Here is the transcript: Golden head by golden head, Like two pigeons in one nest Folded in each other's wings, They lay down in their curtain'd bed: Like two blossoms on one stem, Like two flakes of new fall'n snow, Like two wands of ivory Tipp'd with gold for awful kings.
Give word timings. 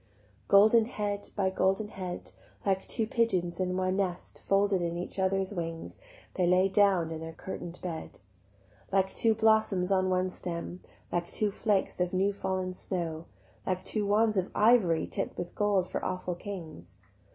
Golden 0.47 0.85
head 0.85 1.29
by 1.35 1.51
golden 1.51 1.89
head, 1.89 2.31
Like 2.65 2.87
two 2.87 3.05
pigeons 3.05 3.59
in 3.59 3.77
one 3.77 3.97
nest 3.97 4.41
Folded 4.43 4.81
in 4.81 4.97
each 4.97 5.19
other's 5.19 5.51
wings, 5.51 5.99
They 6.33 6.47
lay 6.47 6.69
down 6.69 7.11
in 7.11 7.21
their 7.21 7.33
curtain'd 7.33 7.79
bed: 7.83 8.19
Like 8.91 9.13
two 9.13 9.35
blossoms 9.35 9.91
on 9.91 10.09
one 10.09 10.31
stem, 10.31 10.81
Like 11.11 11.27
two 11.29 11.51
flakes 11.51 12.01
of 12.01 12.13
new 12.15 12.33
fall'n 12.33 12.73
snow, 12.73 13.25
Like 13.63 13.83
two 13.83 14.07
wands 14.07 14.37
of 14.37 14.49
ivory 14.55 15.05
Tipp'd 15.05 15.37
with 15.37 15.53
gold 15.53 15.87
for 15.87 16.03
awful 16.03 16.33
kings. 16.33 16.95